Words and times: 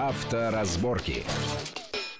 Авторазборки. 0.00 1.26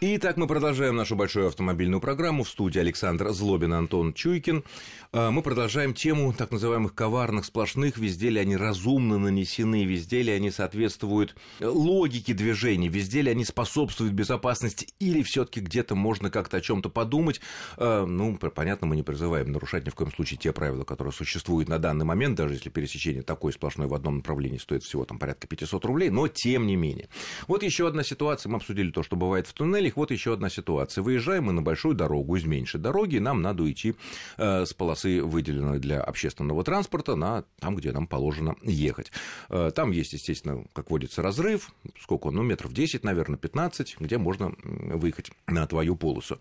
Итак, 0.03 0.39
мы 0.39 0.47
продолжаем 0.47 0.97
нашу 0.97 1.15
большую 1.15 1.49
автомобильную 1.49 2.01
программу. 2.01 2.43
В 2.43 2.49
студии 2.49 2.79
Александр 2.79 3.33
Злобин, 3.33 3.75
Антон 3.75 4.15
Чуйкин. 4.15 4.65
А, 5.13 5.31
мы 5.31 5.43
продолжаем 5.43 5.93
тему 5.93 6.33
так 6.33 6.53
называемых 6.53 6.95
коварных 6.95 7.45
сплошных. 7.45 7.99
Везде 7.99 8.31
ли 8.31 8.41
они 8.41 8.57
разумно 8.57 9.19
нанесены, 9.19 9.85
везде 9.85 10.23
ли 10.23 10.33
они 10.33 10.51
соответствуют 10.51 11.37
логике 11.61 12.33
движений, 12.33 12.89
везде 12.89 13.21
ли 13.21 13.31
они 13.31 13.45
способствуют 13.45 14.15
безопасности, 14.15 14.89
или 15.01 15.23
все 15.23 15.45
таки 15.45 15.61
где-то 15.61 15.95
можно 15.95 16.31
как-то 16.31 16.57
о 16.57 16.61
чем 16.63 16.81
то 16.81 16.89
подумать. 16.89 17.43
А, 17.77 18.07
ну, 18.07 18.39
понятно, 18.39 18.87
мы 18.87 18.97
не 18.97 19.03
призываем 19.03 19.53
нарушать 19.53 19.85
ни 19.85 19.91
в 19.91 19.95
коем 19.95 20.11
случае 20.13 20.39
те 20.39 20.55
правила, 20.55 20.85
которые 20.85 21.13
существуют 21.13 21.69
на 21.69 21.79
данный 21.79 22.07
момент, 22.07 22.39
даже 22.39 22.55
если 22.55 22.71
пересечение 22.71 23.23
такой 23.23 23.53
сплошной 23.53 23.87
в 23.87 23.93
одном 23.93 24.17
направлении 24.17 24.57
стоит 24.57 24.83
всего 24.83 25.05
там 25.05 25.19
порядка 25.19 25.47
500 25.47 25.85
рублей, 25.85 26.09
но 26.09 26.27
тем 26.27 26.67
не 26.67 26.77
менее. 26.77 27.11
Вот 27.49 27.63
еще 27.63 27.87
одна 27.87 28.03
ситуация, 28.03 28.49
мы 28.49 28.57
обсудили 28.57 28.91
то, 28.91 29.03
что 29.03 29.17
бывает 29.17 29.47
в 29.47 29.53
туннелях, 29.91 29.97
вот 29.97 30.11
еще 30.11 30.33
одна 30.33 30.49
ситуация. 30.51 31.03
Выезжаем 31.03 31.45
мы 31.45 31.53
на 31.53 31.63
большую 31.63 31.95
дорогу 31.95 32.37
из 32.37 32.45
меньшей 32.45 32.81
дороги, 32.81 33.19
нам 33.19 33.43
надо 33.43 33.71
идти 33.71 33.95
э, 34.39 34.65
с 34.65 34.73
полосы, 34.73 35.23
выделенной 35.23 35.79
для 35.79 36.01
общественного 36.01 36.65
транспорта, 36.65 37.17
на 37.17 37.45
там, 37.59 37.77
где 37.77 37.93
нам 37.93 38.07
положено 38.07 38.57
ехать. 38.63 39.13
Э, 39.49 39.71
там 39.75 39.91
есть, 39.93 40.13
естественно, 40.13 40.65
как 40.73 40.91
водится, 40.91 41.23
разрыв, 41.23 41.73
сколько 42.01 42.29
он, 42.29 42.37
ну, 42.37 42.43
метров 42.43 42.73
10, 42.73 43.05
наверное, 43.05 43.37
15, 43.37 43.97
где 44.01 44.19
можно 44.19 44.53
выехать 44.63 45.31
на 45.47 45.67
твою 45.67 45.97
полосу. 45.97 46.39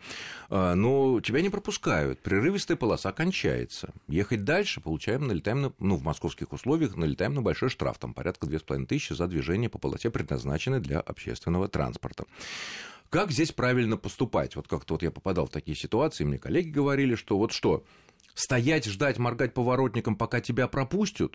Э, 0.49 0.73
но 0.76 1.21
тебя 1.21 1.41
не 1.41 1.49
пропускают, 1.49 2.20
прерывистая 2.20 2.77
полоса 2.77 3.12
кончается. 3.12 3.90
Ехать 4.07 4.43
дальше, 4.43 4.81
получаем, 4.81 5.27
налетаем, 5.27 5.62
на, 5.62 5.73
ну, 5.79 5.95
в 5.95 6.04
московских 6.04 6.54
условиях, 6.54 6.95
налетаем 6.95 7.34
на 7.34 7.41
большой 7.41 7.70
штраф, 7.70 7.98
там 7.98 8.13
порядка 8.13 8.48
2500 8.48 9.18
за 9.18 9.27
движение 9.27 9.70
по 9.70 9.79
полосе, 9.79 10.09
предназначенной 10.09 10.79
для 10.79 10.99
общественного 10.99 11.68
транспорта. 11.68 12.26
Как 13.10 13.32
здесь 13.32 13.52
правильно 13.52 13.98
поступать? 13.98 14.55
Вот 14.55 14.68
как-то 14.68 14.93
вот 14.93 15.04
я 15.04 15.10
попадал 15.10 15.48
в 15.48 15.52
такие 15.52 15.76
ситуации, 15.76 16.24
мне 16.24 16.38
коллеги 16.38 16.70
говорили, 16.70 17.15
что 17.15 17.38
вот 17.38 17.52
что, 17.52 17.84
стоять, 18.35 18.85
ждать, 18.85 19.18
моргать 19.18 19.54
поворотником, 19.54 20.15
пока 20.15 20.41
тебя 20.41 20.68
пропустят, 20.68 21.34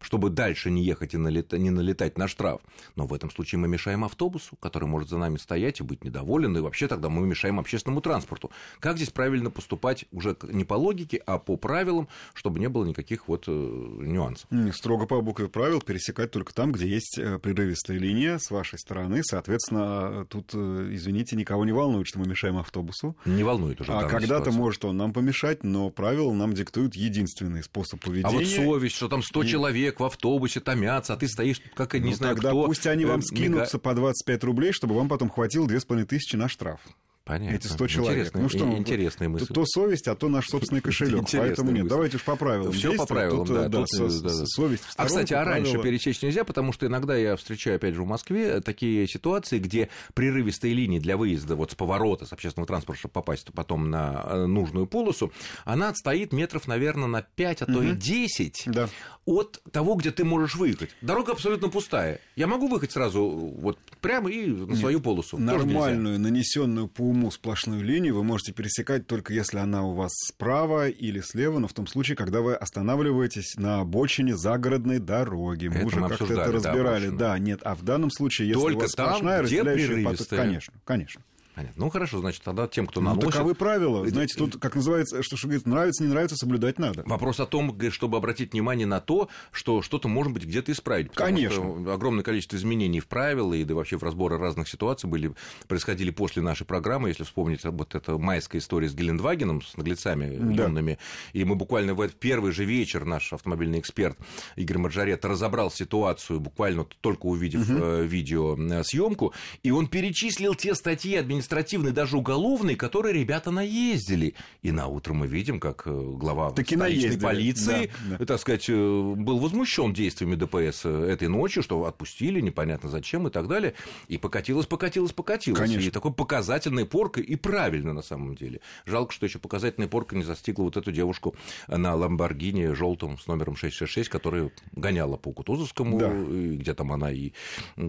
чтобы 0.00 0.30
дальше 0.30 0.70
не 0.70 0.84
ехать 0.84 1.14
и 1.14 1.16
налета, 1.16 1.58
не 1.58 1.70
налетать 1.70 2.18
на 2.18 2.28
штраф. 2.28 2.60
Но 2.96 3.06
в 3.06 3.14
этом 3.14 3.30
случае 3.30 3.58
мы 3.58 3.68
мешаем 3.68 4.04
автобусу, 4.04 4.56
который 4.60 4.88
может 4.88 5.08
за 5.08 5.18
нами 5.18 5.36
стоять 5.36 5.80
и 5.80 5.82
быть 5.82 6.04
недоволен, 6.04 6.56
и 6.56 6.60
вообще 6.60 6.88
тогда 6.88 7.08
мы 7.08 7.26
мешаем 7.26 7.58
общественному 7.58 8.00
транспорту. 8.00 8.50
Как 8.80 8.96
здесь 8.96 9.10
правильно 9.10 9.50
поступать 9.50 10.04
уже 10.12 10.36
не 10.42 10.64
по 10.64 10.74
логике, 10.74 11.22
а 11.26 11.38
по 11.38 11.56
правилам, 11.56 12.08
чтобы 12.34 12.60
не 12.60 12.68
было 12.68 12.84
никаких 12.84 13.28
вот 13.28 13.44
э, 13.48 13.50
нюансов? 13.50 14.48
Строго 14.72 15.06
по 15.06 15.20
букве 15.20 15.48
правил 15.48 15.80
пересекать 15.80 16.30
только 16.30 16.54
там, 16.54 16.72
где 16.72 16.86
есть 16.86 17.18
э, 17.18 17.38
прерывистая 17.38 17.98
линия 17.98 18.38
с 18.38 18.50
вашей 18.50 18.78
стороны. 18.78 19.22
Соответственно, 19.24 20.26
тут, 20.26 20.50
э, 20.54 20.88
извините, 20.92 21.36
никого 21.36 21.64
не 21.64 21.72
волнует, 21.72 22.06
что 22.06 22.18
мы 22.18 22.26
мешаем 22.26 22.58
автобусу. 22.58 23.16
Не 23.24 23.42
волнует 23.42 23.80
уже. 23.80 23.92
А 23.92 24.04
когда-то 24.04 24.52
может 24.52 24.84
он 24.84 24.96
нам 24.96 25.12
помешать, 25.12 25.64
но 25.64 25.90
правила 25.90 26.32
нам 26.32 26.52
диктуют 26.54 26.94
единственный 26.94 27.62
способ 27.62 28.00
поведения. 28.00 28.28
А 28.28 28.32
вот 28.32 28.46
совесть, 28.46 28.96
что 28.96 29.08
там 29.08 29.22
100 29.22 29.42
и... 29.42 29.46
человек 29.48 29.87
человек 29.88 30.00
в 30.00 30.04
автобусе 30.04 30.60
томятся, 30.60 31.14
а 31.14 31.16
ты 31.16 31.28
стоишь 31.28 31.58
тут 31.58 31.72
как, 31.74 31.94
не 31.94 32.10
ну, 32.10 32.12
знаю, 32.12 32.34
тогда 32.34 32.50
кто. 32.50 32.66
пусть 32.66 32.86
они 32.86 33.04
вам 33.04 33.20
э, 33.20 33.22
скинутся 33.22 33.78
по 33.78 33.94
25 33.94 34.44
рублей, 34.44 34.72
чтобы 34.72 34.94
вам 34.94 35.08
потом 35.08 35.30
хватило 35.30 35.66
2500 35.66 36.38
на 36.38 36.48
штраф. 36.48 36.80
Понятно. 37.28 37.56
Эти 37.56 37.66
100 37.66 37.88
человек. 37.88 38.12
Интересная, 38.12 38.42
ну 38.42 38.48
что, 38.48 38.78
интересная 38.78 39.28
мысль. 39.28 39.46
То, 39.48 39.54
то 39.54 39.66
совесть, 39.66 40.08
а 40.08 40.14
то 40.14 40.28
наш 40.30 40.48
собственный 40.48 40.80
кошелек. 40.80 41.26
Поэтому 41.30 41.70
нет, 41.72 41.86
давайте 41.86 42.16
уж 42.16 42.24
по 42.24 42.36
правилам. 42.36 42.72
Все 42.72 42.94
по 42.94 43.04
правилам, 43.04 43.46
тут, 43.46 43.54
да. 43.54 43.68
да, 43.68 43.78
тут, 43.80 43.90
со, 43.90 44.22
да, 44.22 44.30
совесть 44.46 44.84
А, 44.96 45.04
кстати, 45.04 45.34
а 45.34 45.44
раньше 45.44 45.72
правила... 45.72 45.84
пересечь 45.84 46.22
нельзя, 46.22 46.44
потому 46.44 46.72
что 46.72 46.86
иногда 46.86 47.14
я 47.16 47.36
встречаю, 47.36 47.76
опять 47.76 47.94
же, 47.94 48.02
в 48.02 48.06
Москве 48.06 48.62
такие 48.62 49.06
ситуации, 49.06 49.58
где 49.58 49.90
прерывистые 50.14 50.72
линии 50.72 50.98
для 50.98 51.18
выезда 51.18 51.54
вот 51.54 51.72
с 51.72 51.74
поворота 51.74 52.24
с 52.24 52.32
общественного 52.32 52.66
транспорта, 52.66 53.00
чтобы 53.00 53.12
попасть 53.12 53.48
потом 53.52 53.90
на 53.90 54.24
э, 54.24 54.46
нужную 54.46 54.86
полосу, 54.86 55.30
она 55.66 55.90
отстоит 55.90 56.32
метров, 56.32 56.66
наверное, 56.66 57.08
на 57.08 57.20
5, 57.20 57.62
а 57.62 57.66
то 57.66 57.72
угу. 57.72 57.82
и 57.82 57.92
10 57.92 58.62
да. 58.68 58.88
от 59.26 59.60
того, 59.70 59.96
где 59.96 60.12
ты 60.12 60.24
можешь 60.24 60.54
выехать. 60.54 60.96
Дорога 61.02 61.32
абсолютно 61.32 61.68
пустая. 61.68 62.20
Я 62.36 62.46
могу 62.46 62.68
выехать 62.68 62.92
сразу 62.92 63.28
вот 63.28 63.78
прямо 64.00 64.30
и 64.30 64.46
на 64.46 64.76
свою 64.76 64.96
нет, 64.96 65.04
полосу. 65.04 65.36
Нормальную, 65.36 66.18
нанесенную 66.18 66.88
по 66.88 67.02
уму 67.02 67.17
сплошную 67.30 67.82
линию 67.84 68.14
вы 68.14 68.24
можете 68.24 68.52
пересекать 68.52 69.06
только 69.06 69.32
если 69.32 69.58
она 69.58 69.84
у 69.84 69.94
вас 69.94 70.12
справа 70.14 70.88
или 70.88 71.20
слева, 71.20 71.58
но 71.58 71.68
в 71.68 71.72
том 71.72 71.86
случае, 71.86 72.16
когда 72.16 72.40
вы 72.40 72.54
останавливаетесь 72.54 73.56
на 73.56 73.80
обочине 73.80 74.36
загородной 74.36 74.98
дороги. 74.98 75.68
Мы 75.68 75.76
это 75.76 75.86
уже 75.86 76.00
как-то 76.08 76.24
это 76.24 76.52
разбирали. 76.52 77.08
Да, 77.10 77.16
да, 77.16 77.38
нет. 77.38 77.60
А 77.64 77.74
в 77.74 77.82
данном 77.82 78.10
случае, 78.10 78.48
если 78.48 78.60
только 78.60 78.78
у 78.78 78.80
вас 78.82 78.92
там, 78.92 79.06
сплошная 79.08 79.42
разделяющая 79.42 80.04
поток, 80.04 80.28
конечно, 80.28 80.74
конечно. 80.84 81.22
Понятно. 81.58 81.84
Ну 81.84 81.90
хорошо, 81.90 82.20
значит, 82.20 82.42
тогда 82.44 82.68
тем, 82.68 82.86
кто 82.86 83.00
ну, 83.00 83.10
наносит... 83.10 83.32
таковы 83.32 83.56
правила. 83.56 84.08
Знаете, 84.08 84.36
тут, 84.38 84.58
как 84.58 84.76
называется, 84.76 85.24
что, 85.24 85.36
что 85.36 85.48
говорит, 85.48 85.66
нравится, 85.66 86.04
не 86.04 86.10
нравится, 86.10 86.36
соблюдать 86.36 86.78
надо. 86.78 87.02
Вопрос 87.04 87.40
о 87.40 87.46
том, 87.46 87.76
чтобы 87.90 88.16
обратить 88.16 88.52
внимание 88.52 88.86
на 88.86 89.00
то, 89.00 89.28
что 89.50 89.82
что-то 89.82 90.06
может 90.06 90.32
быть 90.32 90.44
где-то 90.44 90.70
исправить. 90.70 91.10
Конечно. 91.12 91.92
огромное 91.92 92.22
количество 92.22 92.56
изменений 92.56 93.00
в 93.00 93.08
правила 93.08 93.54
и 93.54 93.64
да 93.64 93.74
вообще 93.74 93.98
в 93.98 94.04
разборы 94.04 94.38
разных 94.38 94.68
ситуаций 94.68 95.10
были, 95.10 95.34
происходили 95.66 96.10
после 96.10 96.42
нашей 96.42 96.64
программы. 96.64 97.08
Если 97.08 97.24
вспомнить 97.24 97.64
вот 97.64 97.92
эта 97.96 98.16
майская 98.18 98.60
история 98.60 98.88
с 98.88 98.94
Гелендвагеном, 98.94 99.62
с 99.62 99.76
наглецами 99.76 100.36
да. 100.36 100.62
юными, 100.62 100.98
и 101.32 101.42
мы 101.42 101.56
буквально 101.56 101.92
в 101.94 102.08
первый 102.08 102.52
же 102.52 102.64
вечер 102.64 103.04
наш 103.04 103.32
автомобильный 103.32 103.80
эксперт 103.80 104.16
Игорь 104.54 104.78
Маржарет 104.78 105.24
разобрал 105.24 105.72
ситуацию, 105.72 106.38
буквально 106.38 106.86
только 107.00 107.26
увидев 107.26 107.68
угу. 107.68 108.02
видеосъемку, 108.04 109.34
и 109.64 109.72
он 109.72 109.88
перечислил 109.88 110.54
те 110.54 110.76
статьи 110.76 111.16
административные, 111.48 111.92
даже 111.92 112.16
уголовные, 112.16 112.76
которые 112.76 113.14
ребята 113.14 113.50
наездили. 113.50 114.34
И 114.62 114.70
на 114.70 114.86
утро 114.86 115.14
мы 115.14 115.26
видим, 115.26 115.60
как 115.60 115.82
э, 115.86 115.90
глава 115.90 116.50
Таки 116.50 116.76
столичной 116.76 117.18
полиции, 117.18 117.90
да, 118.08 118.18
да. 118.18 118.26
так 118.26 118.40
сказать, 118.40 118.68
э, 118.68 118.72
был 118.72 119.38
возмущен 119.38 119.92
действиями 119.92 120.34
ДПС 120.34 120.82
э, 120.84 121.08
этой 121.10 121.28
ночью, 121.28 121.62
что 121.62 121.84
отпустили, 121.84 122.40
непонятно 122.40 122.90
зачем 122.90 123.26
и 123.26 123.30
так 123.30 123.48
далее. 123.48 123.74
И 124.08 124.18
покатилось, 124.18 124.66
покатилось, 124.66 125.12
покатилось. 125.12 125.58
Конечно. 125.58 125.88
И 125.88 125.90
такой 125.90 126.12
показательной 126.12 126.84
поркой, 126.84 127.24
и 127.24 127.36
правильно 127.36 127.92
на 127.92 128.02
самом 128.02 128.34
деле. 128.34 128.60
Жалко, 128.84 129.12
что 129.12 129.26
еще 129.26 129.38
показательная 129.38 129.88
порка 129.88 130.16
не 130.16 130.24
застигла 130.24 130.64
вот 130.64 130.76
эту 130.76 130.92
девушку 130.92 131.34
на 131.66 131.94
Ламборгини 131.94 132.74
желтом 132.74 133.18
с 133.18 133.26
номером 133.26 133.56
666, 133.56 134.08
которая 134.08 134.50
гоняла 134.72 135.16
по 135.16 135.32
Кутузовскому, 135.32 135.98
да. 135.98 136.10
где 136.10 136.74
там 136.74 136.92
она 136.92 137.10
и 137.10 137.32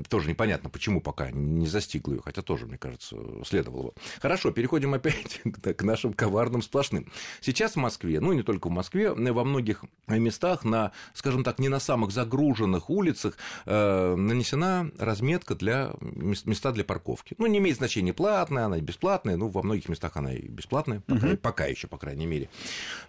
тоже 0.08 0.30
непонятно, 0.30 0.70
почему 0.70 1.02
пока 1.02 1.32
не 1.32 1.68
застигла 1.68 2.14
ее, 2.14 2.22
хотя 2.22 2.42
тоже, 2.42 2.66
мне 2.66 2.78
кажется, 2.78 3.18
следовало 3.50 3.84
бы. 3.84 3.94
Хорошо, 4.22 4.52
переходим 4.52 4.94
опять 4.94 5.42
к 5.78 5.84
нашим 5.84 6.14
коварным 6.14 6.62
сплошным. 6.62 7.12
Сейчас 7.42 7.74
в 7.74 7.78
Москве, 7.78 8.20
ну 8.20 8.34
не 8.34 8.44
только 8.44 8.68
в 8.68 8.72
Москве, 8.72 9.12
во 9.12 9.44
многих 9.44 9.84
местах, 10.08 10.64
на, 10.64 10.92
скажем 11.14 11.44
так, 11.44 11.60
не 11.60 11.70
на 11.70 11.80
самых 11.80 12.12
загруженных 12.12 12.90
улицах 12.90 13.38
э, 13.66 14.16
нанесена 14.16 14.92
разметка 14.98 15.56
для 15.56 15.94
места 16.02 16.72
для 16.72 16.84
парковки. 16.84 17.36
Ну, 17.38 17.48
не 17.48 17.58
имеет 17.58 17.78
значения, 17.78 18.14
платная 18.14 18.66
она, 18.66 18.80
бесплатная, 18.80 19.36
ну, 19.36 19.50
во 19.50 19.64
многих 19.64 19.90
местах 19.90 20.16
она 20.18 20.34
и 20.34 20.48
бесплатная, 20.48 21.02
пока, 21.02 21.28
угу. 21.28 21.38
пока 21.38 21.66
еще, 21.66 21.88
по 21.88 21.98
крайней 21.98 22.26
мере. 22.26 22.50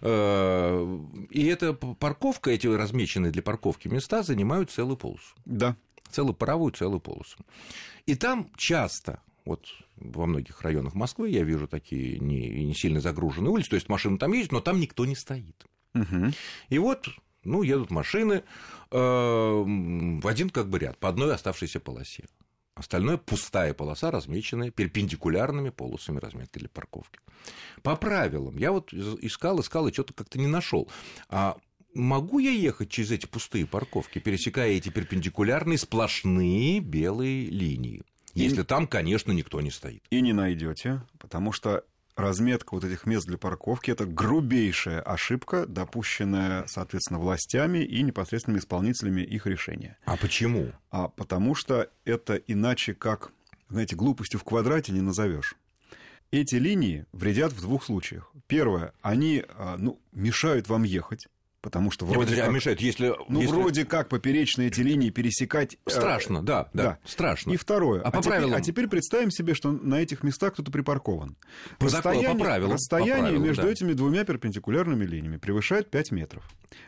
Э, 0.01 0.99
и 1.29 1.45
эта 1.45 1.73
парковка, 1.73 2.51
эти 2.51 2.67
размеченные 2.67 3.31
для 3.31 3.41
парковки 3.41 3.87
места 3.87 4.23
занимают 4.23 4.71
целую 4.71 4.97
полосу. 4.97 5.35
Да. 5.45 5.75
Целую 6.09 6.33
правую, 6.33 6.71
целую 6.73 6.99
полосу. 6.99 7.37
И 8.05 8.15
там 8.15 8.49
часто 8.57 9.21
вот 9.45 9.65
во 9.95 10.25
многих 10.25 10.61
районах 10.61 10.93
Москвы 10.93 11.29
я 11.29 11.43
вижу 11.43 11.67
такие 11.67 12.19
не, 12.19 12.65
не 12.65 12.73
сильно 12.73 13.01
загруженные 13.01 13.51
улицы, 13.51 13.71
то 13.71 13.75
есть 13.75 13.89
машины 13.89 14.17
там 14.17 14.33
ездят, 14.33 14.51
но 14.51 14.61
там 14.61 14.79
никто 14.79 15.05
не 15.05 15.15
стоит. 15.15 15.65
Угу. 15.93 16.31
И 16.69 16.79
вот, 16.79 17.09
ну, 17.43 17.63
едут 17.63 17.91
машины 17.91 18.43
э, 18.91 18.97
в 18.97 20.27
один 20.27 20.49
как 20.49 20.69
бы 20.69 20.79
ряд, 20.79 20.97
по 20.97 21.09
одной 21.09 21.33
оставшейся 21.33 21.79
полосе. 21.79 22.25
Остальное 22.73 23.17
пустая 23.17 23.73
полоса, 23.73 24.11
размеченная 24.11 24.71
перпендикулярными 24.71 25.69
полосами 25.69 26.19
разметки 26.19 26.59
для 26.59 26.69
парковки. 26.69 27.19
По 27.83 27.95
правилам, 27.95 28.57
я 28.57 28.71
вот 28.71 28.93
искал, 28.93 29.59
искал 29.59 29.87
и 29.87 29.93
что-то 29.93 30.13
как-то 30.13 30.39
не 30.39 30.47
нашел. 30.47 30.89
А 31.27 31.57
могу 31.93 32.39
я 32.39 32.51
ехать 32.51 32.89
через 32.89 33.11
эти 33.11 33.25
пустые 33.25 33.65
парковки, 33.65 34.19
пересекая 34.19 34.71
эти 34.71 34.89
перпендикулярные 34.89 35.77
сплошные 35.77 36.79
белые 36.79 37.47
линии? 37.47 38.03
Если 38.33 38.61
и, 38.61 38.65
там, 38.65 38.87
конечно, 38.87 39.31
никто 39.31 39.61
не 39.61 39.71
стоит. 39.71 40.03
И 40.09 40.21
не 40.21 40.33
найдете, 40.33 41.01
потому 41.19 41.51
что 41.51 41.83
разметка 42.15 42.73
вот 42.75 42.83
этих 42.83 43.05
мест 43.05 43.27
для 43.27 43.37
парковки 43.37 43.91
это 43.91 44.05
грубейшая 44.05 45.01
ошибка, 45.01 45.65
допущенная, 45.65 46.65
соответственно, 46.67 47.19
властями 47.19 47.79
и 47.79 48.01
непосредственными 48.01 48.59
исполнителями 48.59 49.21
их 49.21 49.45
решения. 49.45 49.97
А 50.05 50.17
почему? 50.17 50.71
А 50.89 51.07
потому 51.07 51.55
что 51.55 51.89
это 52.05 52.35
иначе 52.35 52.93
как, 52.93 53.31
знаете, 53.69 53.95
глупостью 53.95 54.39
в 54.39 54.43
квадрате 54.43 54.91
не 54.91 55.01
назовешь. 55.01 55.55
Эти 56.31 56.55
линии 56.55 57.05
вредят 57.11 57.51
в 57.51 57.61
двух 57.61 57.83
случаях. 57.83 58.31
Первое, 58.47 58.93
они 59.01 59.43
а, 59.49 59.75
ну, 59.77 59.99
мешают 60.13 60.69
вам 60.69 60.83
ехать. 60.83 61.27
Потому 61.61 61.91
что 61.91 62.05
вроде 62.05 62.35
Нет, 62.35 62.45
как... 62.45 62.53
мешает, 62.53 62.81
если... 62.81 63.13
Ну, 63.29 63.39
если... 63.41 63.53
вроде 63.53 63.85
как 63.85 64.09
поперечные 64.09 64.69
эти 64.69 64.81
линии 64.81 65.11
пересекать... 65.11 65.77
э, 65.85 65.89
Страшно, 65.91 66.41
да, 66.41 66.69
да, 66.73 66.83
да. 66.83 66.97
страшно. 67.05 67.51
И 67.51 67.55
второе. 67.57 68.01
А 68.01 68.09
по 68.09 68.17
теперь, 68.17 68.31
правилам? 68.31 68.55
а 68.55 68.61
теперь 68.61 68.87
представим 68.87 69.29
себе, 69.29 69.53
что 69.53 69.71
на 69.71 70.01
этих 70.01 70.23
местах 70.23 70.53
кто-то 70.53 70.71
припаркован. 70.71 71.37
По 71.77 71.87
закону, 71.89 72.23
по 72.33 72.37
правилам, 72.37 72.73
расстояние 72.73 73.13
по 73.13 73.21
правилам, 73.21 73.43
между 73.43 73.61
да. 73.63 73.69
этими 73.69 73.93
двумя 73.93 74.23
перпендикулярными 74.23 75.05
линиями 75.05 75.37
превышает 75.37 75.91
5 75.91 76.11
метров. 76.11 76.43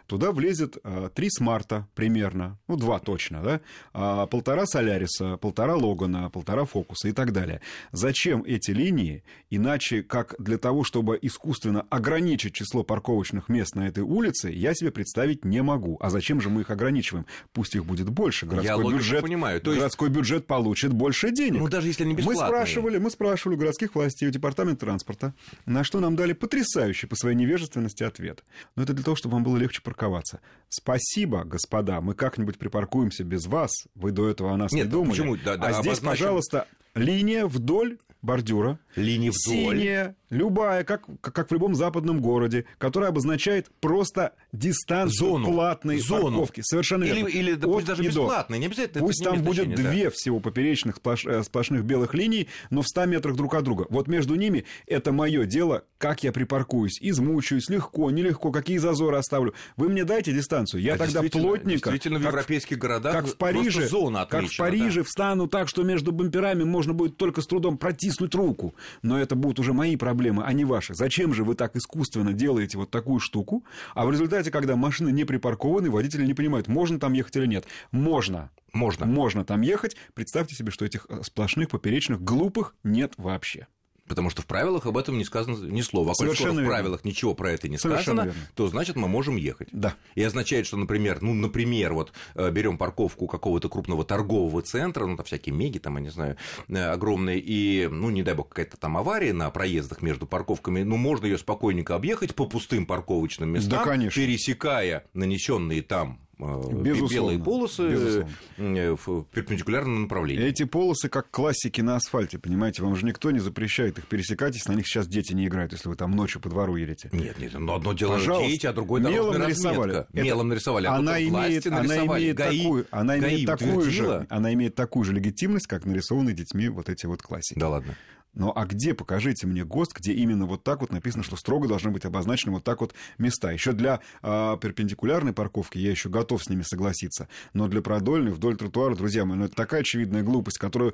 Туда 0.07 0.31
влезет 0.31 0.77
а, 0.83 1.09
три 1.09 1.29
смарта 1.29 1.87
примерно, 1.93 2.57
ну, 2.67 2.75
два 2.75 2.99
точно, 2.99 3.41
да, 3.43 3.61
а, 3.93 4.25
полтора 4.27 4.65
Соляриса, 4.65 5.37
полтора 5.37 5.75
Логана, 5.75 6.29
полтора 6.29 6.65
Фокуса 6.65 7.09
и 7.09 7.11
так 7.11 7.31
далее. 7.31 7.61
Зачем 7.91 8.43
эти 8.43 8.71
линии? 8.71 9.23
Иначе, 9.49 10.01
как 10.01 10.35
для 10.39 10.57
того, 10.57 10.83
чтобы 10.83 11.19
искусственно 11.21 11.85
ограничить 11.89 12.53
число 12.53 12.83
парковочных 12.83 13.49
мест 13.49 13.75
на 13.75 13.87
этой 13.87 14.03
улице, 14.03 14.51
я 14.63 14.73
себе 14.73 14.91
представить 14.91 15.45
не 15.45 15.61
могу. 15.61 15.97
А 16.01 16.09
зачем 16.09 16.41
же 16.41 16.49
мы 16.49 16.61
их 16.61 16.69
ограничиваем? 16.71 17.25
Пусть 17.51 17.75
их 17.75 17.85
будет 17.85 18.09
больше. 18.09 18.45
Городской 18.45 18.83
Я 18.85 18.91
бюджет, 18.91 19.21
понимаю. 19.21 19.61
То 19.61 19.71
есть- 19.71 19.79
городской 19.79 20.09
бюджет 20.09 20.47
получит 20.47 20.91
больше 20.93 21.31
денег. 21.31 21.59
Ну, 21.59 21.67
даже 21.67 21.87
если 21.87 22.03
они 22.03 22.13
Мы 22.13 22.17
бесплатные. 22.19 22.47
спрашивали, 22.47 22.97
мы 22.97 23.09
спрашивали 23.11 23.55
у 23.55 23.59
городских 23.59 23.93
властей, 23.95 24.27
у 24.27 24.31
департамента 24.31 24.85
транспорта, 24.85 25.33
на 25.65 25.83
что 25.83 25.99
нам 25.99 26.15
дали 26.15 26.33
потрясающий 26.33 27.07
по 27.07 27.15
своей 27.15 27.35
невежественности 27.35 28.03
ответ. 28.03 28.43
Но 28.75 28.83
это 28.83 28.93
для 28.93 29.03
того, 29.03 29.15
чтобы 29.15 29.33
вам 29.35 29.43
было 29.43 29.57
легче 29.57 29.81
парковаться. 29.81 30.39
Спасибо, 30.69 31.43
господа, 31.43 32.01
мы 32.01 32.15
как-нибудь 32.15 32.57
припаркуемся 32.57 33.23
без 33.23 33.45
вас. 33.45 33.71
Вы 33.95 34.11
до 34.11 34.27
этого 34.29 34.53
о 34.53 34.57
нас 34.57 34.71
Нет, 34.71 34.85
не 34.87 34.91
думали. 34.91 35.09
почему? 35.11 35.37
Да, 35.37 35.57
да, 35.57 35.67
а 35.67 35.71
здесь, 35.73 35.97
обозначим. 35.99 36.07
пожалуйста, 36.09 36.67
линия 36.95 37.45
вдоль 37.45 37.97
бордюра. 38.21 38.79
Линии 38.95 39.29
вдоль. 39.29 39.77
Синяя, 39.77 40.15
любая, 40.33 40.83
как, 40.83 41.03
как 41.21 41.49
в 41.49 41.53
любом 41.53 41.75
западном 41.75 42.21
городе, 42.21 42.65
которая 42.77 43.09
обозначает 43.09 43.67
просто 43.79 44.33
дистанцию 44.51 45.29
Зону. 45.31 45.45
платной 45.51 45.99
Зону. 45.99 46.23
парковки. 46.37 46.61
Совершенно 46.63 47.03
Или, 47.03 47.13
верно. 47.15 47.27
или 47.29 47.53
да, 47.53 47.67
пусть 47.67 47.87
даже 47.87 48.03
бесплатные, 48.03 48.59
не 48.59 48.65
обязательно. 48.67 49.05
Пусть 49.05 49.23
там 49.23 49.41
будет 49.41 49.65
значения, 49.65 49.75
да. 49.83 49.91
две 49.91 50.09
всего 50.09 50.39
поперечных 50.39 50.97
сплош- 50.97 51.29
э, 51.29 51.43
сплошных 51.43 51.83
белых 51.83 52.13
линий, 52.13 52.47
но 52.69 52.81
в 52.81 52.87
100 52.87 53.05
метрах 53.05 53.35
друг 53.35 53.53
от 53.55 53.63
друга. 53.63 53.85
Вот 53.89 54.07
между 54.07 54.35
ними 54.35 54.65
это 54.87 55.11
мое 55.11 55.45
дело, 55.45 55.83
как 55.97 56.23
я 56.23 56.31
припаркуюсь, 56.31 56.97
измучаюсь, 57.01 57.69
легко, 57.69 58.09
нелегко, 58.11 58.51
какие 58.51 58.77
зазоры 58.77 59.17
оставлю. 59.17 59.53
Вы 59.77 59.89
мне 59.89 60.03
дайте 60.03 60.33
дистанцию, 60.33 60.81
я 60.81 60.93
А 60.95 60.97
тогда 60.97 61.21
действительно- 61.21 61.43
плотненько, 61.47 61.89
Действительно, 61.91 62.19
в 62.19 62.23
европейских 62.23 62.77
городах 62.77 63.13
как 63.13 63.27
в 63.27 63.37
Париже, 63.37 63.87
зона 63.87 64.25
как 64.29 64.45
в 64.45 64.57
Париже 64.57 65.01
да. 65.01 65.03
встану 65.05 65.47
так, 65.47 65.67
что 65.67 65.83
между 65.83 66.11
бамперами 66.11 66.63
можно 66.63 66.93
будет 66.93 67.17
только 67.17 67.41
с 67.41 67.47
трудом 67.47 67.77
протиснуть 67.77 68.33
руку. 68.35 68.75
Но 69.01 69.19
это 69.19 69.35
будут 69.35 69.59
уже 69.59 69.73
мои 69.73 69.95
проблемы, 69.95 70.22
а 70.31 70.53
не 70.53 70.65
ваши. 70.65 70.93
Зачем 70.93 71.33
же 71.33 71.43
вы 71.43 71.55
так 71.55 71.75
искусственно 71.75 72.33
делаете 72.33 72.77
вот 72.77 72.91
такую 72.91 73.19
штуку, 73.19 73.65
а 73.95 74.05
в 74.05 74.11
результате, 74.11 74.51
когда 74.51 74.75
машины 74.75 75.09
не 75.09 75.25
припаркованы, 75.25 75.89
водители 75.89 76.25
не 76.25 76.33
понимают, 76.33 76.67
можно 76.67 76.99
там 76.99 77.13
ехать 77.13 77.35
или 77.35 77.45
нет. 77.45 77.65
Можно. 77.91 78.51
Можно. 78.73 79.05
Можно 79.05 79.45
там 79.45 79.61
ехать. 79.61 79.95
Представьте 80.13 80.55
себе, 80.55 80.71
что 80.71 80.85
этих 80.85 81.05
э, 81.09 81.21
сплошных 81.23 81.69
поперечных 81.69 82.21
глупых 82.21 82.75
нет 82.83 83.13
вообще. 83.17 83.67
Потому 84.07 84.29
что 84.29 84.41
в 84.41 84.45
правилах 84.45 84.85
об 84.85 84.97
этом 84.97 85.17
не 85.17 85.23
сказано 85.23 85.55
ни 85.65 85.81
слова. 85.81 86.11
А 86.11 86.13
коль 86.15 86.35
скоро 86.35 86.51
в 86.51 86.65
правилах 86.65 87.05
ничего 87.05 87.33
про 87.33 87.51
это 87.51 87.69
не 87.69 87.77
Совершенно 87.77 88.23
сказано, 88.23 88.33
верно. 88.33 88.49
то 88.55 88.67
значит 88.67 88.95
мы 88.97 89.07
можем 89.07 89.37
ехать. 89.37 89.69
Да. 89.71 89.95
И 90.15 90.23
означает, 90.23 90.65
что, 90.65 90.75
например, 90.77 91.19
ну, 91.21 91.33
например, 91.33 91.93
вот 91.93 92.11
э, 92.35 92.51
берем 92.51 92.77
парковку 92.77 93.27
какого-то 93.27 93.69
крупного 93.69 94.03
торгового 94.03 94.61
центра, 94.61 95.05
ну, 95.05 95.15
там 95.15 95.25
всякие 95.25 95.55
меги, 95.55 95.77
там, 95.77 95.95
я 95.95 96.01
не 96.01 96.09
знаю, 96.09 96.35
э, 96.67 96.75
огромные, 96.83 97.39
и, 97.39 97.87
ну, 97.87 98.09
не 98.09 98.23
дай 98.23 98.35
бог, 98.35 98.49
какая-то 98.49 98.75
там 98.77 98.97
авария 98.97 99.31
на 99.33 99.49
проездах 99.51 100.01
между 100.01 100.27
парковками, 100.27 100.83
ну, 100.83 100.97
можно 100.97 101.25
ее 101.25 101.37
спокойненько 101.37 101.95
объехать 101.95 102.35
по 102.35 102.45
пустым 102.45 102.85
парковочным 102.85 103.49
местам, 103.49 103.79
Да, 103.79 103.83
конечно. 103.85 104.21
пересекая 104.21 105.05
нанесенные 105.13 105.81
там 105.81 106.19
Безусловно. 106.43 107.13
белые 107.13 107.39
полосы 107.39 107.89
Безусловно. 107.89 108.29
э, 108.57 108.95
в 109.05 109.23
перпендикулярном 109.31 110.03
направлении. 110.03 110.45
Эти 110.45 110.63
полосы 110.63 111.09
как 111.09 111.29
классики 111.31 111.81
на 111.81 111.95
асфальте, 111.95 112.37
понимаете? 112.39 112.83
Вам 112.83 112.95
же 112.95 113.05
никто 113.05 113.31
не 113.31 113.39
запрещает 113.39 113.97
их 113.97 114.07
пересекать, 114.07 114.55
если 114.55 114.71
на 114.71 114.75
них 114.75 114.87
сейчас 114.87 115.07
дети 115.07 115.33
не 115.33 115.47
играют, 115.47 115.71
если 115.73 115.89
вы 115.89 115.95
там 115.95 116.11
ночью 116.11 116.41
по 116.41 116.49
двору 116.49 116.75
едете. 116.75 117.09
Нет, 117.11 117.37
нет, 117.39 117.53
но 117.53 117.75
одно 117.75 117.93
дело 117.93 118.13
Пожалуйста. 118.13 118.49
дети, 118.51 118.65
а 118.65 118.73
другое 118.73 119.01
Мелом 119.01 119.37
нарисовали. 119.39 119.93
Это- 119.99 120.07
Мелом 120.13 120.47
нарисовали, 120.49 120.87
а 120.87 120.95
она 120.95 121.21
имеет, 121.21 121.65
она 121.67 122.05
имеет 122.05 122.37
ГАИ, 122.37 122.57
такую, 122.63 122.85
она 122.91 123.17
ГАИ 123.17 123.29
имеет 123.35 123.45
такую 123.47 123.91
же, 123.91 124.27
она 124.29 124.53
имеет 124.53 124.75
такую 124.75 125.03
же 125.05 125.13
легитимность, 125.13 125.67
как 125.67 125.85
нарисованы 125.85 126.33
детьми 126.33 126.67
вот 126.69 126.89
эти 126.89 127.05
вот 127.05 127.21
классики. 127.21 127.59
Да 127.59 127.69
ладно. 127.69 127.95
Но 128.33 128.51
а 128.55 128.65
где, 128.65 128.93
покажите 128.93 129.47
мне 129.47 129.63
ГОСТ, 129.63 129.97
где 129.97 130.13
именно 130.13 130.45
вот 130.45 130.63
так 130.63 130.81
вот 130.81 130.91
написано, 130.91 131.23
что 131.23 131.35
строго 131.35 131.67
должны 131.67 131.91
быть 131.91 132.05
обозначены 132.05 132.53
вот 132.53 132.63
так 132.63 132.81
вот 132.81 132.93
места. 133.17 133.51
Еще 133.51 133.73
для 133.73 133.99
а, 134.21 134.57
перпендикулярной 134.57 135.33
парковки 135.33 135.77
я 135.77 135.91
еще 135.91 136.09
готов 136.09 136.43
с 136.43 136.49
ними 136.49 136.63
согласиться. 136.63 137.27
Но 137.53 137.67
для 137.67 137.81
продольной, 137.81 138.31
вдоль 138.31 138.57
тротуара, 138.57 138.95
друзья 138.95 139.25
мои, 139.25 139.37
ну 139.37 139.45
это 139.45 139.55
такая 139.55 139.81
очевидная 139.81 140.23
глупость, 140.23 140.57
которую 140.57 140.93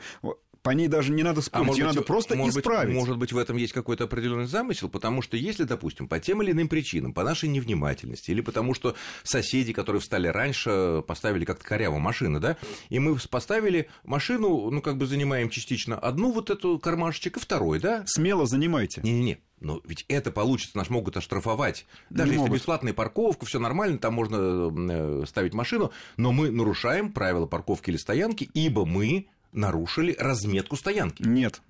по 0.61 0.71
ней 0.71 0.87
даже 0.89 1.13
не 1.13 1.23
надо 1.23 1.41
спорить, 1.41 1.77
ее 1.77 1.85
надо 1.85 2.01
просто 2.01 2.33
А 2.33 2.37
может 2.37 2.55
быть- 2.55 2.63
исправить. 2.65 2.93
может 2.93 3.17
быть, 3.17 3.31
в 3.31 3.37
этом 3.37 3.55
есть 3.55 3.71
какой-то 3.71 4.03
определенный 4.03 4.45
замысел, 4.45 4.89
потому 4.89 5.21
что 5.21 5.37
если, 5.37 5.63
допустим, 5.63 6.07
по 6.09 6.19
тем 6.19 6.41
или 6.41 6.51
иным 6.51 6.67
причинам, 6.67 7.13
по 7.13 7.23
нашей 7.23 7.47
невнимательности, 7.47 8.31
или 8.31 8.41
потому 8.41 8.73
что 8.73 8.95
соседи, 9.23 9.71
которые 9.71 10.01
встали 10.01 10.27
раньше, 10.27 11.01
поставили 11.07 11.45
как-то 11.45 11.63
коряво 11.63 11.97
машины, 11.99 12.39
да, 12.41 12.57
и 12.89 12.99
мы 12.99 13.15
поставили 13.29 13.87
машину, 14.03 14.69
ну, 14.69 14.81
как 14.81 14.97
бы 14.97 15.05
занимаем 15.05 15.49
частично 15.49 15.97
одну 15.97 16.31
вот 16.31 16.49
эту 16.49 16.77
кармашечек 16.77 17.28
и 17.37 17.39
второй, 17.39 17.79
да, 17.79 18.03
Смело 18.05 18.45
занимайте. 18.45 19.01
Не-не-не. 19.03 19.39
Но 19.61 19.81
ведь 19.85 20.05
это 20.07 20.31
получится, 20.31 20.77
нас 20.77 20.89
могут 20.89 21.17
оштрафовать. 21.17 21.85
Даже 22.09 22.29
Не 22.29 22.35
если 22.35 22.45
могут. 22.47 22.55
бесплатная 22.59 22.93
парковка, 22.93 23.45
все 23.45 23.59
нормально, 23.59 23.97
там 23.97 24.13
можно 24.13 24.71
э, 24.71 25.23
ставить 25.27 25.53
машину, 25.53 25.91
но 26.15 26.31
мы 26.31 26.49
нарушаем 26.49 27.11
правила 27.11 27.45
парковки 27.45 27.89
или 27.89 27.97
стоянки, 27.97 28.49
ибо 28.53 28.85
мы 28.85 29.27
нарушили 29.51 30.15
разметку 30.17 30.77
стоянки. 30.77 31.23
Нет, 31.23 31.61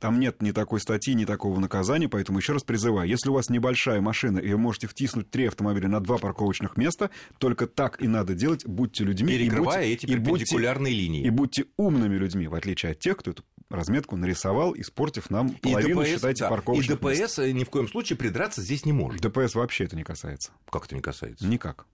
там 0.00 0.18
нет 0.20 0.42
ни 0.42 0.50
такой 0.50 0.80
статьи, 0.80 1.14
ни 1.14 1.24
такого 1.24 1.58
наказания, 1.60 2.08
поэтому 2.08 2.38
еще 2.38 2.52
раз 2.52 2.64
призываю, 2.64 3.08
если 3.08 3.30
у 3.30 3.32
вас 3.32 3.48
небольшая 3.48 4.00
машина, 4.00 4.40
и 4.40 4.50
вы 4.52 4.58
можете 4.58 4.86
втиснуть 4.88 5.30
три 5.30 5.46
автомобиля 5.46 5.88
на 5.88 6.00
два 6.00 6.18
парковочных 6.18 6.76
места, 6.76 7.10
только 7.38 7.66
так 7.68 8.02
и 8.02 8.08
надо 8.08 8.34
делать, 8.34 8.66
будьте 8.66 9.04
людьми. 9.04 9.32
и 9.34 9.38
Перекрывая 9.38 9.78
будьте- 9.78 9.92
эти 9.94 10.04
и 10.06 10.16
будьте- 10.16 10.24
перпендикулярные 10.44 10.92
линии. 10.92 11.24
И 11.24 11.30
будьте 11.30 11.64
умными 11.76 12.16
людьми, 12.16 12.46
в 12.48 12.54
отличие 12.54 12.92
от 12.92 12.98
тех, 12.98 13.16
кто 13.16 13.30
эту 13.30 13.44
разметку 13.70 14.16
нарисовал, 14.16 14.74
испортив 14.76 15.30
нам 15.30 15.50
половину, 15.50 16.04
считайте, 16.04 16.40
да, 16.40 16.46
и 16.46 16.50
парковочных 16.50 17.02
мест. 17.02 17.36
ДПС 17.36 17.38
ни 17.52 17.64
в 17.64 17.70
коем 17.70 17.88
случае 17.88 18.16
придраться 18.16 18.62
здесь 18.62 18.84
не 18.84 18.92
может. 18.92 19.20
ДПС 19.20 19.54
вообще 19.54 19.84
это 19.84 19.96
не 19.96 20.04
касается. 20.04 20.50
Как 20.70 20.86
это 20.86 20.94
не 20.94 21.00
касается? 21.00 21.46
Никак. 21.46 21.86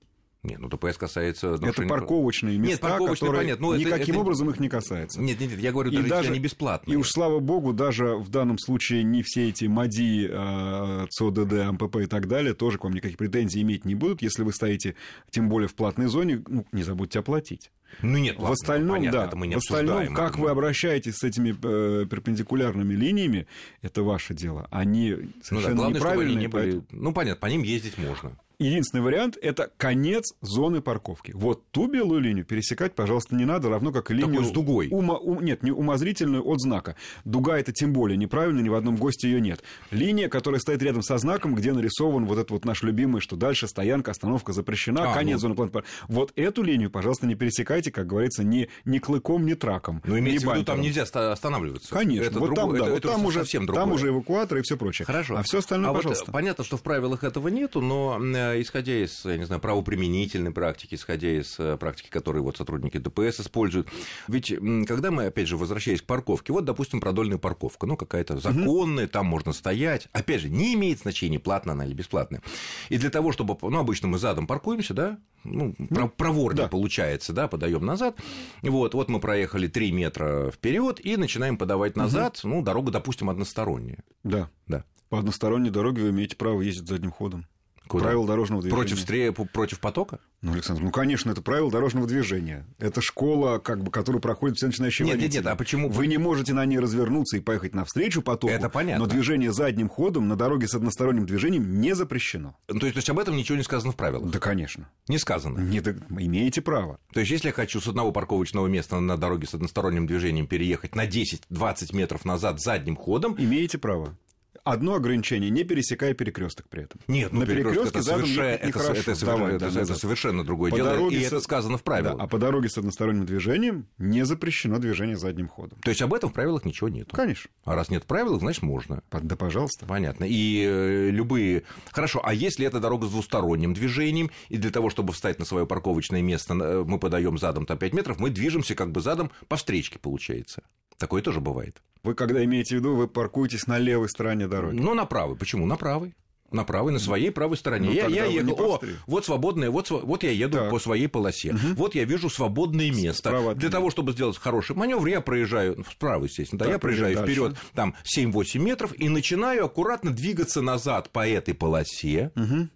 Нет, 0.44 0.58
ну 0.60 0.68
ДПС 0.68 0.96
касается... 0.98 1.54
Это 1.54 1.82
парковочные 1.86 2.58
Нет, 2.58 2.68
места, 2.72 2.86
парковочные, 2.88 3.16
которые 3.16 3.40
понятно, 3.42 3.66
но 3.68 3.74
это- 3.74 3.84
никаким 3.84 4.14
это- 4.14 4.20
образом 4.20 4.50
их 4.50 4.60
не 4.60 4.68
касается. 4.68 5.20
Нет, 5.20 5.40
нет, 5.40 5.50
нет, 5.52 5.58
я 5.60 5.72
говорю, 5.72 5.90
И 5.90 5.96
даже, 5.96 6.08
даже- 6.08 6.30
они 6.30 6.38
бесплатные. 6.38 6.94
И 6.94 6.96
уж 6.98 7.08
слава 7.08 7.40
богу, 7.40 7.72
даже 7.72 8.14
в 8.16 8.28
данном 8.28 8.58
случае 8.58 9.02
не 9.02 9.22
все 9.22 9.48
эти 9.48 9.64
МАДИ, 9.64 10.28
э, 10.30 11.06
ЦОДД, 11.10 11.72
МПП 11.72 11.96
и 12.02 12.06
так 12.06 12.28
далее 12.28 12.54
тоже 12.54 12.78
к 12.78 12.84
вам 12.84 12.92
никаких 12.92 13.16
претензий 13.16 13.62
иметь 13.62 13.84
не 13.84 13.94
будут, 13.94 14.22
если 14.22 14.42
вы 14.42 14.52
стоите, 14.52 14.94
тем 15.30 15.48
более 15.48 15.68
в 15.68 15.74
платной 15.74 16.06
зоне, 16.08 16.42
ну, 16.46 16.66
не 16.72 16.82
забудьте 16.82 17.18
оплатить. 17.20 17.70
Ну 18.02 18.18
нет, 18.18 18.36
в 18.36 18.40
ладно, 18.40 18.52
остальном, 18.54 18.96
понятно, 18.96 19.20
да, 19.20 19.26
это 19.28 19.36
мы 19.36 19.46
не 19.46 19.54
в 19.54 19.58
остальном, 19.58 20.14
как 20.14 20.32
это 20.32 20.40
вы 20.42 20.50
обращаетесь 20.50 21.14
с 21.14 21.22
этими 21.24 21.50
э, 21.62 22.06
перпендикулярными 22.06 22.92
линиями, 22.94 23.46
это 23.82 24.02
ваше 24.02 24.34
дело. 24.34 24.66
Они 24.72 25.10
Ну 25.12 25.16
да, 25.22 25.28
совершенно 25.42 25.74
главное, 25.76 26.00
чтобы 26.00 26.22
они 26.22 26.34
неправильные. 26.34 26.40
не 26.40 26.48
были... 26.48 26.80
поэтому- 26.82 27.02
Ну, 27.02 27.12
понятно, 27.12 27.40
по 27.40 27.46
ним 27.46 27.62
ездить 27.62 27.96
можно. 27.96 28.36
Единственный 28.58 29.00
вариант– 29.00 29.36
это 29.42 29.70
конец 29.76 30.32
зоны 30.40 30.80
парковки. 30.80 31.32
Вот 31.34 31.62
ту 31.70 31.86
белую 31.88 32.20
линию 32.20 32.44
пересекать, 32.44 32.94
пожалуйста, 32.94 33.34
не 33.34 33.44
надо, 33.44 33.68
равно 33.68 33.92
как 33.92 34.10
и 34.10 34.14
линию... 34.14 34.30
Такую 34.30 34.44
с 34.48 34.50
дугой. 34.52 34.88
ума- 34.88 35.18
ум- 35.18 35.44
нет, 35.44 35.62
не 35.62 35.70
умозрительную 35.72 36.46
от 36.46 36.60
знака. 36.60 36.94
Дуга– 37.24 37.58
это 37.58 37.72
тем 37.72 37.92
более 37.92 38.16
неправильно, 38.16 38.60
ни 38.60 38.68
в 38.68 38.74
одном 38.74 38.96
госте 38.96 39.28
ее 39.28 39.40
нет. 39.40 39.62
Линия, 39.90 40.28
которая 40.28 40.60
стоит 40.60 40.82
рядом 40.82 41.02
со 41.02 41.18
знаком, 41.18 41.54
где 41.54 41.72
нарисован 41.72 42.26
вот 42.26 42.38
этот 42.38 42.50
вот 42.52 42.64
наш 42.64 42.82
любимый, 42.82 43.20
что 43.20 43.36
дальше 43.36 43.66
стоянка, 43.66 44.12
остановка 44.12 44.52
запрещена, 44.52 45.10
А, 45.10 45.14
конец 45.14 45.34
ну. 45.36 45.40
зоны 45.40 45.54
парковки. 45.56 45.88
Вот 46.08 46.32
эту 46.36 46.62
линию, 46.62 46.90
пожалуйста, 46.90 47.26
не 47.26 47.34
пересекайте, 47.34 47.90
как 47.90 48.06
говорится, 48.06 48.44
ни, 48.44 48.68
ни 48.84 48.98
клыком, 48.98 49.46
ни 49.46 49.54
траком. 49.54 50.00
Но 50.06 50.16
ни 50.16 50.20
имеется 50.20 50.48
в 50.48 50.54
виду, 50.54 50.64
там 50.64 50.80
нельзя 50.80 51.06
ста- 51.06 51.32
останавливаться. 51.32 51.90
Конечно, 51.92 52.22
это 52.30 52.38
вот 52.38 52.54
другое- 52.54 52.56
там, 52.66 52.70
да, 52.70 52.76
это- 52.84 52.90
вот 52.90 52.98
это 52.98 53.08
там 53.08 53.26
уже, 53.26 53.38
совсем 53.40 53.66
там 53.66 53.74
другое. 53.74 53.94
уже 53.94 54.08
эвакуатор 54.08 54.58
и 54.58 54.62
все 54.62 54.76
прочее. 54.76 55.06
Хорошо. 55.06 55.36
А 55.36 55.42
все 55.42 55.58
остальное, 55.58 55.88
А 55.90 55.92
вот, 55.92 55.98
пожалуйста. 55.98 56.30
э, 56.30 56.32
понятно, 56.32 56.62
что 56.64 56.76
в 56.76 56.82
правилах 56.82 57.24
этого 57.24 57.48
нету, 57.48 57.80
но 57.80 58.18
э, 58.22 58.43
исходя 58.60 58.92
из, 59.04 59.24
я 59.24 59.36
не 59.36 59.44
знаю, 59.44 59.60
правоприменительной 59.60 60.50
практики, 60.52 60.94
исходя 60.94 61.28
из 61.40 61.56
э, 61.58 61.76
практики, 61.76 62.08
которые 62.08 62.42
вот 62.42 62.56
сотрудники 62.56 62.98
ДПС 62.98 63.40
используют, 63.40 63.88
ведь 64.28 64.48
когда 64.86 65.10
мы, 65.10 65.26
опять 65.26 65.48
же, 65.48 65.56
возвращаясь 65.56 66.02
к 66.02 66.06
парковке, 66.06 66.52
вот, 66.52 66.64
допустим, 66.64 67.00
продольная 67.00 67.38
парковка, 67.38 67.86
ну, 67.86 67.96
какая-то 67.96 68.38
законная, 68.38 69.06
там 69.08 69.26
можно 69.26 69.52
стоять, 69.52 70.08
опять 70.12 70.40
же, 70.42 70.48
не 70.50 70.74
имеет 70.74 71.00
значения, 71.00 71.38
платная 71.38 71.74
она 71.74 71.86
или 71.86 71.94
бесплатная. 71.94 72.42
И 72.88 72.98
для 72.98 73.10
того, 73.10 73.32
чтобы, 73.32 73.56
ну, 73.62 73.78
обычно 73.78 74.08
мы 74.08 74.18
задом 74.18 74.46
паркуемся, 74.46 74.94
да, 74.94 75.18
ну, 75.44 75.74
про- 75.90 76.08
проворнее 76.08 76.64
да. 76.64 76.68
получается, 76.68 77.32
да, 77.32 77.48
подаем 77.48 77.84
назад, 77.84 78.18
вот, 78.62 78.94
вот 78.94 79.08
мы 79.08 79.20
проехали 79.20 79.66
3 79.66 79.92
метра 79.92 80.50
вперед 80.50 81.04
и 81.04 81.16
начинаем 81.16 81.56
подавать 81.58 81.96
назад, 81.96 82.40
ну, 82.44 82.62
дорога, 82.62 82.90
допустим, 82.92 83.30
односторонняя, 83.30 84.02
Да. 84.22 84.48
да. 84.66 84.84
По 85.10 85.18
односторонней 85.18 85.70
дороге 85.70 86.02
вы 86.02 86.10
имеете 86.10 86.34
право 86.34 86.60
ездить 86.62 86.88
задним 86.88 87.12
ходом. 87.12 87.46
Куда? 87.86 88.04
Правила 88.04 88.26
дорожного 88.26 88.62
движения. 88.62 88.80
Против, 88.80 89.00
стре... 89.00 89.32
против 89.32 89.80
потока? 89.80 90.18
Ну, 90.40 90.52
Александр, 90.52 90.82
ну, 90.82 90.90
конечно, 90.90 91.30
это 91.30 91.42
правило 91.42 91.70
дорожного 91.70 92.06
движения. 92.06 92.66
Это 92.78 93.00
школа, 93.00 93.58
как 93.58 93.82
бы, 93.82 93.90
которую 93.90 94.20
проходят 94.20 94.56
все 94.56 94.66
начинающие 94.66 95.06
нет, 95.06 95.16
водители. 95.16 95.36
Нет, 95.36 95.44
нет, 95.44 95.52
а 95.52 95.56
почему? 95.56 95.88
Вы 95.88 96.06
не 96.06 96.18
можете 96.18 96.54
на 96.54 96.64
ней 96.64 96.78
развернуться 96.78 97.36
и 97.36 97.40
поехать 97.40 97.74
навстречу 97.74 98.22
потоку. 98.22 98.52
Это 98.52 98.68
понятно. 98.68 99.04
Но 99.04 99.10
движение 99.10 99.52
задним 99.52 99.88
ходом 99.88 100.28
на 100.28 100.36
дороге 100.36 100.66
с 100.66 100.74
односторонним 100.74 101.26
движением 101.26 101.80
не 101.80 101.94
запрещено. 101.94 102.56
Ну, 102.68 102.78
то 102.78 102.86
есть, 102.86 102.94
то 102.94 102.98
есть 102.98 103.10
об 103.10 103.18
этом 103.18 103.36
ничего 103.36 103.56
не 103.56 103.64
сказано 103.64 103.92
в 103.92 103.96
правилах? 103.96 104.30
Да, 104.30 104.38
конечно. 104.38 104.88
Не 105.08 105.18
сказано? 105.18 105.58
Не, 105.60 105.80
да, 105.80 105.94
имеете 106.10 106.62
право. 106.62 106.98
То 107.12 107.20
есть, 107.20 107.32
если 107.32 107.48
я 107.48 107.52
хочу 107.52 107.80
с 107.80 107.86
одного 107.86 108.12
парковочного 108.12 108.66
места 108.66 108.98
на 109.00 109.16
дороге 109.16 109.46
с 109.46 109.54
односторонним 109.54 110.06
движением 110.06 110.46
переехать 110.46 110.94
на 110.94 111.06
10-20 111.06 111.94
метров 111.94 112.24
назад 112.24 112.60
задним 112.60 112.96
ходом... 112.96 113.34
Имеете 113.38 113.78
право 113.78 114.16
одно 114.64 114.94
ограничение, 114.94 115.50
не 115.50 115.62
пересекая 115.62 116.14
перекресток 116.14 116.68
при 116.68 116.84
этом. 116.84 117.00
Нет, 117.06 117.32
ну, 117.32 117.40
на 117.40 117.46
перекрестке 117.46 118.02
задом 118.02 118.24
это, 118.24 118.66
нехорошо. 118.66 118.92
это, 119.12 119.24
Давай, 119.24 119.54
это, 119.56 119.70
да, 119.70 119.80
это 119.80 119.88
да. 119.88 119.94
совершенно 119.94 120.44
другое 120.44 120.70
По 120.70 120.76
дело, 120.76 120.90
дороге 120.90 121.16
и 121.18 121.22
с- 121.22 121.26
это 121.28 121.40
сказано 121.40 121.78
в 121.78 121.82
правилах. 121.82 122.16
Да, 122.16 122.24
а 122.24 122.26
по 122.26 122.38
дороге 122.38 122.68
с 122.68 122.78
односторонним 122.78 123.26
движением 123.26 123.86
не 123.98 124.24
запрещено 124.24 124.78
движение 124.78 125.16
задним 125.16 125.48
ходом. 125.48 125.78
То 125.80 125.90
есть 125.90 126.02
об 126.02 126.12
этом 126.14 126.30
в 126.30 126.32
правилах 126.32 126.64
ничего 126.64 126.88
нет. 126.88 127.08
Конечно. 127.12 127.50
А 127.64 127.74
раз 127.74 127.90
нет 127.90 128.04
правил, 128.04 128.38
значит 128.40 128.62
можно. 128.62 129.02
Да, 129.10 129.36
пожалуйста. 129.36 129.86
Понятно. 129.86 130.24
И 130.24 130.64
э, 130.66 131.10
любые... 131.10 131.64
Хорошо, 131.92 132.20
а 132.24 132.32
если 132.34 132.66
это 132.66 132.80
дорога 132.80 133.06
с 133.06 133.10
двусторонним 133.10 133.74
движением, 133.74 134.30
и 134.48 134.56
для 134.56 134.70
того, 134.70 134.90
чтобы 134.90 135.12
встать 135.12 135.38
на 135.38 135.44
свое 135.44 135.66
парковочное 135.66 136.22
место, 136.22 136.54
э, 136.54 136.84
мы 136.86 136.98
подаем 136.98 137.38
задом 137.38 137.66
там 137.66 137.78
5 137.78 137.92
метров, 137.92 138.18
мы 138.18 138.30
движемся 138.30 138.74
как 138.74 138.92
бы 138.92 139.00
задом 139.00 139.30
по 139.48 139.56
встречке, 139.56 139.98
получается. 139.98 140.62
Такое 140.98 141.22
тоже 141.22 141.40
бывает. 141.40 141.82
Вы 142.04 142.14
когда 142.14 142.44
имеете 142.44 142.76
в 142.76 142.78
виду, 142.80 142.94
вы 142.94 143.08
паркуетесь 143.08 143.66
на 143.66 143.78
левой 143.78 144.10
стороне 144.10 144.46
дороги. 144.46 144.78
Но 144.78 144.92
на 144.94 145.06
правой. 145.06 145.36
Почему? 145.36 145.66
На 145.66 145.76
правой. 145.76 146.14
На 146.54 146.64
правой, 146.64 146.92
на 146.92 146.98
своей 147.00 147.30
правой 147.30 147.56
стороне. 147.56 147.88
Ну, 147.88 147.92
я, 147.94 148.06
я 148.06 148.24
ехал, 148.26 148.54
по 148.56 148.74
о, 148.76 148.80
вот 149.06 149.24
свободное, 149.24 149.70
вот, 149.70 149.90
вот 149.90 150.22
я 150.22 150.30
еду 150.30 150.58
Так. 150.58 150.70
по 150.70 150.78
своей 150.78 151.08
полосе. 151.08 151.52
Вот 151.76 151.94
я 151.94 152.04
вижу 152.04 152.30
свободное 152.30 152.90
место. 152.92 153.28
Справа 153.30 153.54
Для 153.54 153.70
того, 153.70 153.90
чтобы 153.90 154.12
сделать 154.12 154.38
хороший 154.38 154.76
маневр, 154.76 155.06
я 155.08 155.20
проезжаю, 155.20 155.74
ну, 155.78 155.84
справа, 155.90 156.24
естественно, 156.24 156.60
да, 156.60 156.64
Так, 156.66 156.72
я 156.74 156.78
проезжаю 156.78 157.16
вперед 157.18 157.56
там 157.74 157.94
7-8 158.04 158.58
метров 158.60 158.92
и 158.98 159.08
начинаю 159.08 159.64
аккуратно 159.64 160.12
двигаться 160.12 160.62
назад 160.62 161.10
по 161.10 161.26
этой 161.26 161.54
полосе 161.54 162.30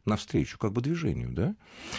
навстречу 0.04 0.58
как 0.58 0.72
бы 0.72 0.80
движению, 0.80 1.30
да, 1.32 1.54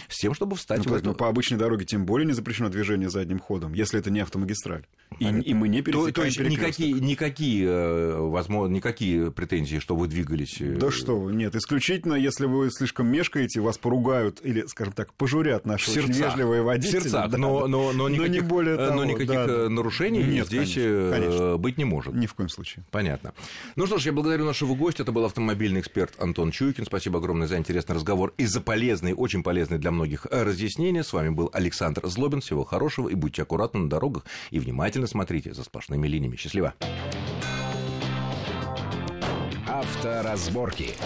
с 0.08 0.18
тем, 0.18 0.34
чтобы 0.34 0.56
встать 0.56 0.78
Ну, 0.78 0.84
то 0.84 0.90
есть, 0.90 1.00
эту- 1.02 1.10
ну, 1.10 1.14
по 1.16 1.28
обычной 1.28 1.56
дороге 1.58 1.84
тем 1.86 2.04
более 2.06 2.26
не 2.26 2.32
запрещено 2.34 2.68
движение 2.68 3.08
задним 3.08 3.38
ходом, 3.38 3.72
если 3.72 3.98
это 3.98 4.10
не 4.10 4.20
автомагистраль. 4.20 4.86
И, 5.18 5.24
и 5.24 5.54
мы 5.54 5.68
не 5.68 5.78
То, 5.82 5.84
пересекаем 5.84 6.12
то 6.14 6.24
есть 6.24 6.36
перекресток. 6.38 6.66
никакие, 6.68 6.92
никакие, 6.92 7.66
э, 7.66 8.16
возможно, 8.20 8.74
никакие 8.74 9.30
претензии, 9.32 9.78
что 9.78 9.96
вы 9.96 10.06
двигались. 10.08 10.60
э, 10.60 10.76
Да 10.76 10.90
что 10.90 11.30
нет, 11.30 11.54
исключительно, 11.70 12.14
если 12.14 12.46
вы 12.46 12.68
слишком 12.70 13.06
мешкаете, 13.06 13.60
вас 13.60 13.78
поругают 13.78 14.40
или, 14.42 14.66
скажем 14.66 14.92
так, 14.92 15.12
пожурят 15.14 15.66
наши 15.66 15.86
в 15.86 15.88
очень 15.90 16.08
сердцах, 16.08 16.26
вежливые 16.30 16.62
в 16.62 16.64
водители. 16.64 17.00
сердцах, 17.00 17.30
да, 17.30 17.38
но, 17.38 17.68
но, 17.68 17.92
но, 17.92 18.08
никаких, 18.08 18.32
не 18.32 18.40
более 18.40 18.74
э, 18.74 18.78
того, 18.78 18.94
но 18.96 19.04
никаких 19.04 19.28
да, 19.28 19.46
э, 19.46 19.68
нарушений 19.68 20.24
Нет, 20.24 20.46
здесь 20.46 20.74
конечно, 20.74 20.80
э, 20.80 21.12
конечно. 21.12 21.56
быть 21.58 21.78
не 21.78 21.84
может. 21.84 22.14
Ни 22.14 22.26
в 22.26 22.34
коем 22.34 22.48
случае. 22.48 22.84
Понятно. 22.90 23.32
Ну 23.76 23.86
что 23.86 23.98
ж, 23.98 24.06
я 24.06 24.12
благодарю 24.12 24.44
нашего 24.44 24.74
гостя. 24.74 25.04
Это 25.04 25.12
был 25.12 25.24
автомобильный 25.24 25.80
эксперт 25.80 26.12
Антон 26.18 26.50
Чуйкин. 26.50 26.86
Спасибо 26.86 27.18
огромное 27.18 27.46
за 27.46 27.56
интересный 27.56 27.94
разговор 27.94 28.34
и 28.36 28.46
за 28.46 28.60
полезные, 28.60 29.14
очень 29.14 29.44
полезные 29.44 29.78
для 29.78 29.92
многих 29.92 30.26
разъяснения. 30.26 31.04
С 31.04 31.12
вами 31.12 31.28
был 31.28 31.50
Александр 31.52 32.04
Злобин. 32.08 32.40
Всего 32.40 32.64
хорошего 32.64 33.08
и 33.08 33.14
будьте 33.14 33.42
аккуратны 33.42 33.80
на 33.80 33.88
дорогах 33.88 34.24
и 34.50 34.58
внимательно 34.58 35.06
смотрите 35.06 35.54
за 35.54 35.62
сплошными 35.62 36.08
линиями. 36.08 36.34
Счастливо. 36.34 36.74
Авторазборки. 39.68 40.96